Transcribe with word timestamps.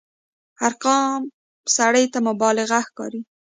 ارقام 0.67 1.21
سړي 1.75 2.05
ته 2.13 2.19
مبالغه 2.27 2.79
ښکاري. 2.87 3.21